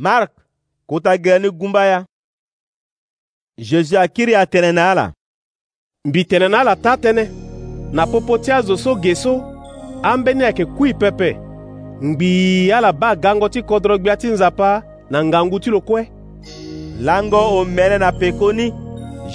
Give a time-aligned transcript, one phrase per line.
[0.00, 0.32] Mark
[0.86, 1.98] kụta gaa n'igumba ya
[3.58, 5.04] Jezu akiri atene n'ala
[6.08, 7.24] mbi tene ta tatene
[7.96, 9.32] na popoti azo so ge so
[10.02, 11.30] ambeni ayeke kui pepe
[12.04, 16.02] ngbii ala ba gango ti kodro gbia ti nzapa na ngangu ti lo kue
[17.06, 18.66] lango omëlë na pekoni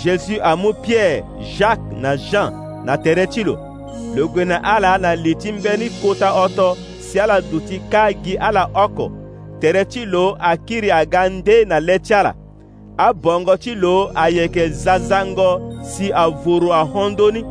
[0.01, 1.23] jésus amû pierre
[1.57, 2.53] jacques na jean
[2.85, 3.55] na tere ti lo
[4.15, 8.63] lo na ala na leti ti mbeni kota oko si ala duti kaa gi ala
[8.85, 9.05] oko
[9.61, 12.33] tere ti lo akiri aga nde na le ti ala
[12.97, 14.69] abongo ti lo ayeke
[15.89, 17.45] si avuru ahondoni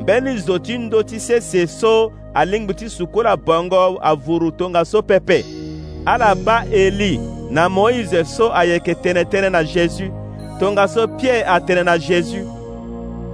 [0.00, 5.44] mbeni zo ti ndö ti sese so alingbi ti sukulu abongo avuru tongaso pepe
[6.04, 7.18] ala ba eli
[7.50, 10.12] na moïse so ayeke tene tënë na jésus
[10.60, 12.46] tongaso pierre atene na jésus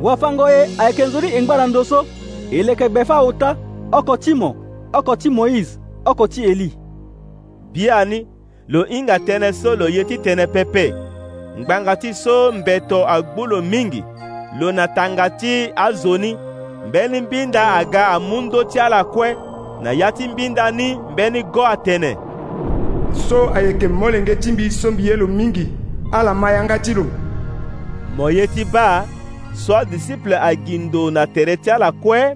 [0.03, 2.07] wafango ye ayeke nzoni e ngbara ndo so
[2.51, 3.57] e yeke gbe fâ ota
[3.93, 4.55] oko ti mo
[4.93, 6.73] oko ti moïse oko ti eli
[7.73, 8.27] bia ni
[8.69, 10.93] lo hinga tënë so lo ye titene pepe
[11.59, 14.05] ngbanga ti so mbeto agbu mingi
[14.61, 16.37] lo na tanga ti azo ni
[16.89, 19.37] mbeni mbinda aga amundo ti ala kue
[19.83, 22.17] na ya ti mbinda ni mbeni go atene
[23.29, 25.67] so ayeke molenge ti mbi so ye lo mingi
[26.13, 27.07] ala ma yanga ti lo
[28.17, 29.05] mo ye ti ba
[29.55, 32.35] so adisiple agindo na tere ti ala kue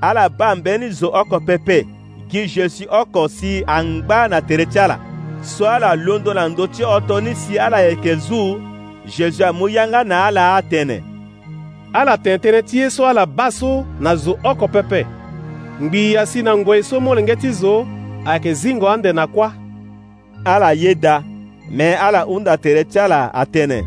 [0.00, 1.84] ala ba mbeni zo oko pepe
[2.34, 4.38] kì í ṣe sí ọkọ̀ sí àǹgbá na
[5.52, 8.42] so ala londo na ndo tí ọtọ ni si ala yeke zu
[9.14, 10.96] jesu amuyanga na ala atene
[12.00, 15.00] ala tẽntẽne tɩ ye so ala ba so na zo oko pepe
[15.82, 17.86] ngbi ya na ngoi so molenge ti zo
[18.26, 19.48] ayeke zingo ande na kuâ
[20.54, 21.22] ala ye da
[21.76, 23.78] me ala hunda tere ti ala atene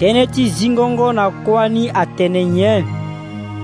[0.00, 2.84] tënë ti zingongo na kuâ ni atene nyen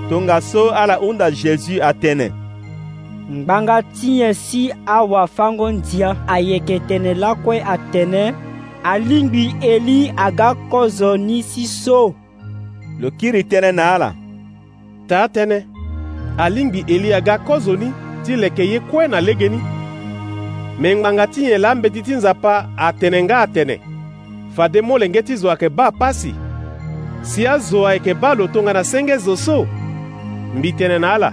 [0.09, 2.40] tongaso ala hunda jésus atene
[3.29, 8.23] ngbanga tiɲɛ si awafango ndia ayeketene lakue atene
[8.91, 12.13] alingbi eli aga kɔzɔ n'isi so
[12.99, 14.09] lo kiri tɛnɛ na ala
[15.09, 15.57] taa tɛnɛ
[16.43, 17.87] alingbi eli aga kɔzɔni
[18.23, 19.59] ti lɛkɛ ye kɔɛ na legeni
[20.81, 22.53] mɛ ngbanga tiɲɛ la nbeti ti nzapa
[22.87, 23.75] atɛnɛ nga atɛnɛ
[24.55, 26.31] fade molenge ti zo ayeke bâ pasi
[27.29, 29.57] si azo ayeke bâ lo tongana senge zo so
[30.55, 31.31] mbi tënë na ala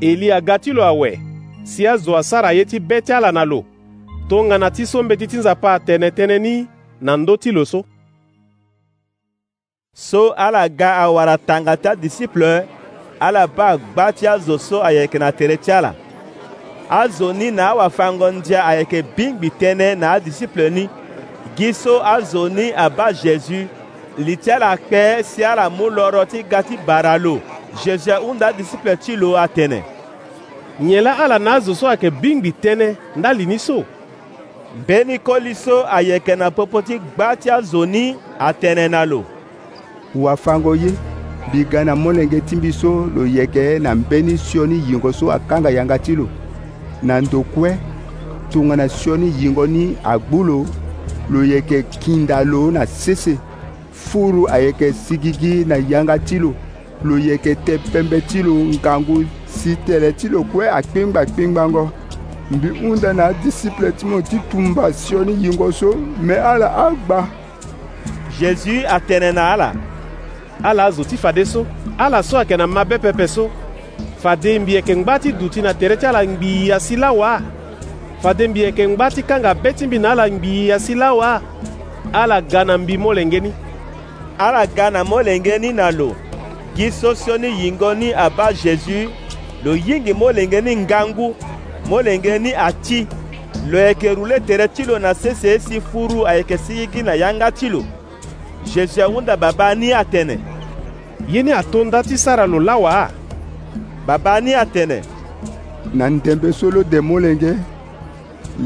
[0.00, 1.16] eliya ga ti lo awɛ
[1.64, 3.64] si azo asara ye ti bɛ ti ala na lo
[4.28, 6.66] tongana ti sombe ti tinzapa atɛnɛtɛnɛ ni
[7.00, 7.80] na ndö ti lo so
[9.94, 12.66] so ala ga awara tanga ti adisiple
[13.20, 15.94] ala ba gba ti azo so ayeke na tere ti ala
[16.90, 20.84] azo ni na awafango ndia ayeke bingbi tënë na adisiple ni
[21.56, 23.64] gi so azo ni abâ jésus
[24.20, 27.40] li ti ala kpe si ala mu loro ti ga ti bara lo
[27.84, 29.82] Jésus unda disciple ti lo atene
[30.80, 33.82] nyen la ala na azo so ayeke gbingbi tënë ndalini so
[34.82, 39.22] mbeni koli so ayeke na popo ti gba ti azo ni atënë na lo
[40.14, 40.92] wafango ye
[41.48, 45.70] mbi ga na molenge ti mbi so lo yeke na mbeni sioni yingo so akanga
[45.70, 46.28] yanga ti lo
[47.02, 47.76] na ndokue
[48.52, 50.66] tongana sioni yingo ni agbu lo
[51.30, 53.36] lo yeke kinda lo na sese
[53.92, 56.54] furu ayeke sigigi na yanga ti lo
[57.04, 61.84] ƒlo ye kete pembe lo nkangu si tele lo kue akpengba-kpengba ŋgɔ
[62.50, 65.90] mbi ŋdɔ na disiple timoti tumba siɔni yi ŋgɔ so
[66.22, 67.28] mɛ ala agba
[68.38, 69.72] jésus atene na ala
[70.62, 71.66] ala azo ti fade so
[71.98, 73.50] ala so ayeke na mabe pepe so
[74.22, 77.42] fade mbi yeke ngba ti duti na tere ti ala ngbii si lawa
[78.22, 81.42] fade mbi yeke ngba ti kanga be ti mbi na ala ngbii ya si lawa
[82.12, 83.52] ala ga na mbi molenge ni
[84.38, 86.14] ala ga na molenge ni na lo
[86.76, 89.08] gi so sioni yingo ni aba jésus
[89.64, 91.34] lo yingi molenge ni ngangu
[91.88, 93.06] molenge ni ati
[93.70, 97.14] lo yeke ru le tere ti lo na sese si furu ayeke si yigi na
[97.14, 97.84] yanga ti lo
[98.74, 100.38] jésus ahunda babâ ni atene
[101.28, 103.08] ye ni atondá ti sara lo lawaa
[104.06, 105.00] babâ ni atene
[105.94, 107.54] na ndembe so lo de molenge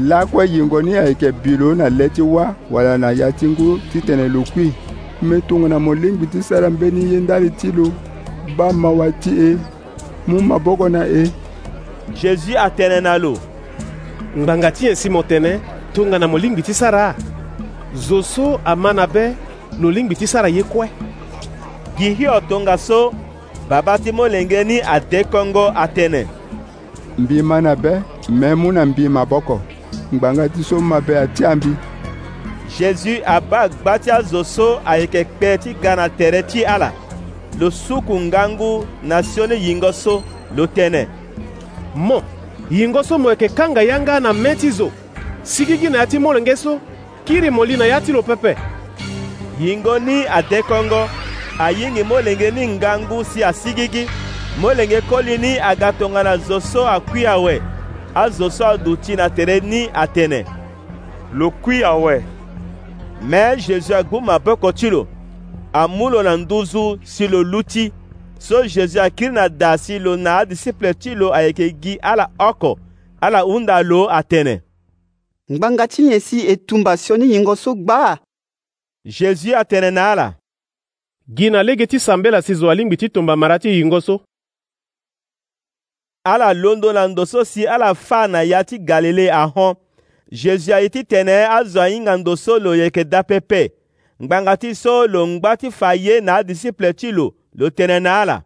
[0.07, 3.79] lakue yingo ni ayeke bi lo na le ti wâ wala na ya ti ngu
[3.91, 4.71] titene lokui
[5.21, 7.91] mê tongana molingbi ti sara mbeni ye ndali ti lo
[8.57, 9.57] bamawa ti e
[10.27, 11.23] mu maboko na e
[12.13, 13.33] jésus atënë na lo
[14.35, 15.59] ngbanga ti yɛn si mo tene
[15.95, 17.15] tongana mo lingbi ti sara
[17.95, 19.31] zo so ama na be
[19.81, 20.87] lo lingbi ti sara ye kue
[21.97, 23.11] gi hio tongaso
[23.69, 26.21] babâ ti molenge ni ade kongo atene
[27.17, 27.93] mbi ma na be
[28.37, 29.57] me mu na mbi maboko
[30.13, 31.71] ngbanga ti so mabe ati ambi
[32.69, 36.89] jésus abâ gba ti azo so ayeke kpe ti ga na tere ti ala
[37.59, 40.23] lo suku ngangu na sioni yingo so
[40.55, 41.03] lo tënë
[41.95, 42.23] mo
[42.71, 44.91] yingo so mo yeke kanga ya nga na mê ti zo
[45.43, 46.79] sigi gi na ya ti molenge so
[47.25, 48.55] kiri mo li na ya ti lo pepe
[49.59, 51.07] yingo ni adekongo
[51.59, 54.07] ayengi molenge ni ngangu si asigi gi
[54.59, 57.61] molenge koli ni aga tongana zo so akui awe
[58.15, 60.45] azo so aduti ti na tere ni atene
[61.33, 62.23] lo kui awe
[63.21, 65.07] me jésus agbu maboko ti lo
[65.73, 67.91] amulo na nduzu si lo luti
[68.39, 72.75] so jésus akiri na daa si lo na adisiple ti lo ayeke gi ala oko
[73.21, 74.61] ala hunda lo atene
[75.51, 78.17] ngbanga ti nyen si e tumba sioni yingo so gbaa
[79.07, 80.27] jésus atene na ala
[81.35, 84.19] gi na lege ti sambela si zo alingbi ti tombamara ti yingo so
[86.23, 89.75] ala londo na ndo so si ala fâ na ya ti galile ahon
[90.31, 93.71] jésus aye ti tene azo ahinga ndo so lo yeke dapepe
[94.23, 98.21] ngbanga ti so lo ngba ti fa ye na adisiple ti lo lo tene na
[98.21, 98.43] ala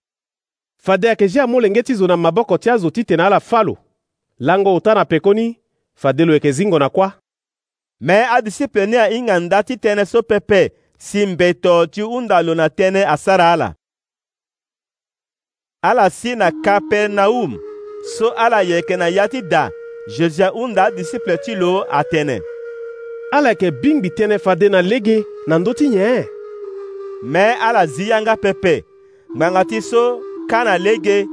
[0.78, 3.78] fade ayeke zia mu lenge ti zo na maboko ti azo titene ala fâ lo
[4.40, 5.60] lango ota na pekoni
[5.96, 7.10] fade lo yeke zingo na kuâ
[8.00, 13.52] me adisiple ni ahinganda titënë so pepe si mbeto ti hunda lo na tënë asara
[13.52, 13.70] ala
[15.84, 17.60] ala si na kapernaum
[18.16, 19.70] so ala yeke na ya ti da
[20.08, 22.40] jésus ahunda adisiple ti lo atene
[23.34, 25.16] ala yeke gbingbi tënë fade na lege
[25.50, 26.26] na ndö ti nyen
[27.34, 28.84] me ala zi yanga pepe
[29.36, 30.20] ngbanga ti so
[30.50, 31.26] kâ na lege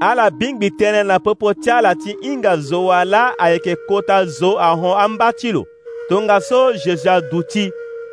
[0.00, 4.94] ala gbingbi tënë na popo ti ala ti hinga zo ala ayeke kota zo ahon
[5.04, 5.62] ambâ ti lo
[6.08, 7.66] tongaso jésus adu ti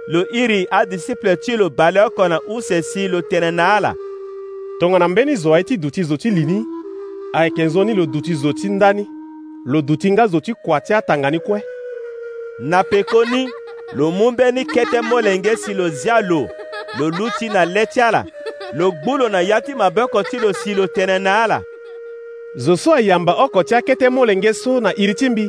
[0.09, 3.91] lo iri adisiple ti lo bale oko na use si lo tene na ala
[4.79, 6.65] tongana mbeni zo aye ti duti zo ti lini
[7.37, 9.05] ayeke nzoni lo duti zo ti ndani
[9.65, 11.61] lo duti nga zo ti kua ti atanga ni kue
[12.59, 13.47] na pekoni
[13.93, 16.47] lo mu mbe ni kete molenge si lo zia lo
[16.99, 18.25] lo lu ti na le ti ala
[18.73, 21.61] lo gbu lo na ya ti mabeko ti lo si lo tene na ala
[22.55, 25.45] zo so ayamba oko ti akete molenge so na iri ti mbi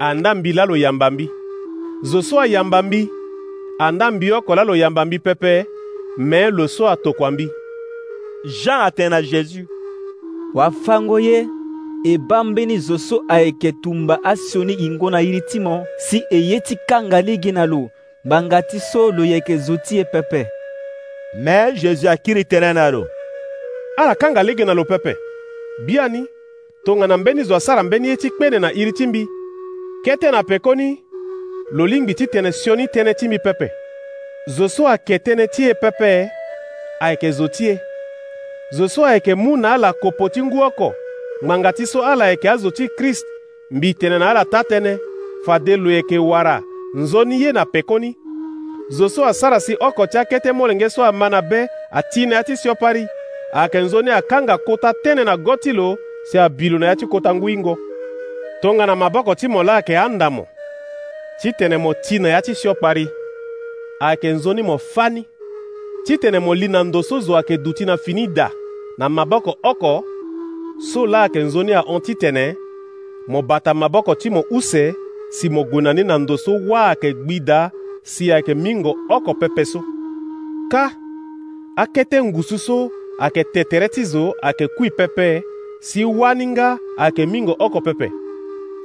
[0.00, 1.30] anda mbi la lo yamba mbi
[2.02, 3.08] zo so ayamba mbi
[3.78, 5.66] anda mbi oko la lo yamba mbi pepe
[6.18, 7.48] me lo so atokua mbi
[8.62, 9.66] jean atene na jésus
[10.54, 11.44] wafango ye
[12.04, 17.20] ebambeni zo ayeke tumba asioni hingo na yiri ti mo si e ye ti kanga
[17.20, 17.88] ligi na lo
[18.26, 20.46] gbanga ti so lo yeke zo ti e pepe
[21.40, 23.06] me jésus akiri tere na lo
[23.96, 25.16] ala kanga ligi na lo pepe
[25.86, 26.26] bia ni
[26.84, 29.26] tongana mbeni zo asara mbeni ye ti kpene na iri ti mbi
[30.04, 31.00] kete na pekoni
[31.72, 33.70] lo lingbi ti tene sioni tënë ti mbi pepe
[34.56, 36.28] zo so ayeke tënë ti e pepe
[37.00, 37.80] ayeke zo ti e
[38.76, 40.92] zo so ayeke mu na ala kopo ti ngu oko
[41.44, 43.26] ŋmanga ti so ala yeke azo ti krist
[43.70, 44.94] mbi tene na ala ta tënë
[45.44, 46.60] fa de lo yeke wara
[46.96, 48.10] nzoni ye na pekoni
[48.96, 52.56] zo so asara si oko ti akete molenge so ama na be atini ya ti
[52.56, 53.04] siopari
[53.52, 55.96] ayeke nzoni akanga kota tënë na go ti lo
[56.32, 57.76] si abilu na ya ti kota nguingo
[58.62, 60.46] tongana maboko ti mo laa yeke andamo
[61.42, 63.04] ti tene mo ti na ya ti siopari
[64.00, 65.24] ayeke nzoni mo fani
[66.08, 68.48] ti tene mo li na ndo so zo ayeke duti na finida
[68.98, 70.04] na maboko oko
[70.78, 72.56] so la yeke nzoni ahon titene
[73.28, 74.94] mo bata maboko ti mo use
[75.30, 77.70] si mo gue na ni na ndo so wâ yeke gbida
[78.02, 79.80] si ayeke mingo oko pepe so
[80.72, 80.90] ka
[81.76, 85.42] akete ngusu so ayeke tetere ti zo ayeke kui pepe
[85.80, 88.10] si wani nga ayeke mingo oko pepe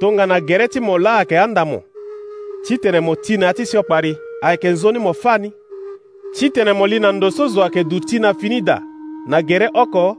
[0.00, 1.82] tongana gere ti mo laa yeke anda mo
[2.66, 5.50] ti tene mo ti na ya ti siokpari ayeke nzoni mo fâ ni
[6.38, 8.78] ti mo li na ndo so zo ayeke duti na finida
[9.26, 10.16] na gere oko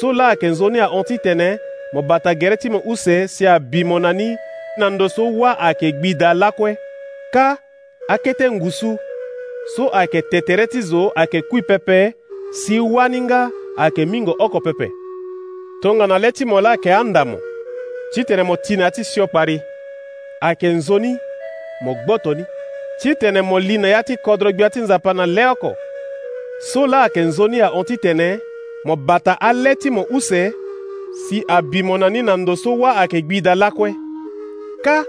[0.00, 1.48] so la ayeke nzoni ahonti tënë
[1.94, 4.28] mo bata gere ti mo use si abi mo na ni
[4.78, 6.76] na ndo so wâ ayeke gbida lakue
[7.34, 7.58] ka
[8.08, 8.96] akete ngusu
[9.76, 12.14] so ayeke tetere ti zo ayeke kui pepe
[12.60, 14.88] si wani nga ayeke mingo oko pepe
[15.82, 17.36] tongana le ti mo la ayeke andamo
[18.14, 19.60] ti tene mo tina ti siokpari
[20.40, 21.12] ayeke nzoni
[21.84, 22.44] mo gboto ni
[23.00, 25.74] ti tene mo li na ya ti kodro gbia ti nzapa na le oko
[26.72, 28.38] so la ayeke nzoni ahon ti tene
[28.84, 30.50] mo bata alɛ tí mo use
[31.28, 33.94] si abi mo na ninando so wâ ayeke gbi da lakue
[34.84, 35.04] ka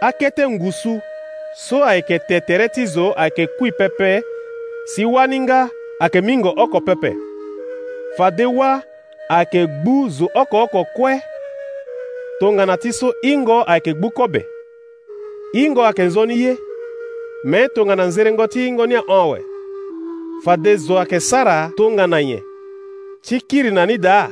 [0.00, 0.96] akete ngusu
[1.68, 4.22] so ayeke tetere ti zo ayeke kui pepe
[4.96, 5.68] si wani nga
[6.00, 7.12] ayeke mingo oko pepe
[8.16, 8.80] fade wâ
[9.28, 11.20] ayeke gbu zo oko oko kue
[12.40, 14.40] tongana ti so hingo ayeke gbu kobe
[15.52, 16.52] hingo ayeke nzoni ye
[17.44, 19.38] me tongana nzerengo ti hingo ni ahon awe
[20.44, 22.44] fade zo ayeke sara tongana nyen
[23.28, 24.28] ti kiri na ni daa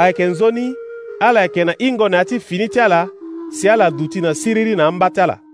[0.00, 0.66] ayeke nzoni
[1.26, 3.00] ala yeke na hingo na ya ti fini ti ala
[3.56, 5.47] si ala duti na siriri na ambâ ti ala